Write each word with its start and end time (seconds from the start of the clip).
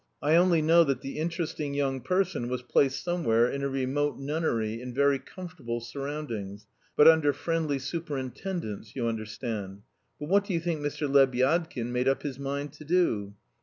I 0.19 0.33
only 0.35 0.63
know 0.63 0.83
that 0.85 1.01
the 1.01 1.19
interesting 1.19 1.75
young 1.75 2.01
person 2.01 2.49
was 2.49 2.63
placed 2.63 3.03
somewhere 3.03 3.47
in 3.47 3.61
a 3.61 3.69
remote 3.69 4.17
nunnery, 4.17 4.81
in 4.81 4.95
very 4.95 5.19
comfortable 5.19 5.79
surroundings, 5.79 6.65
but 6.97 7.07
under 7.07 7.31
friendly 7.33 7.77
superintendence 7.77 8.95
you 8.95 9.05
understand? 9.05 9.83
But 10.19 10.27
what 10.27 10.45
do 10.45 10.55
you 10.55 10.59
think 10.59 10.81
Mr. 10.81 11.07
Lebyadkin 11.07 11.91
made 11.91 12.07
up 12.07 12.23
his 12.23 12.39
mind 12.39 12.73
to 12.73 12.83
do? 12.83 13.35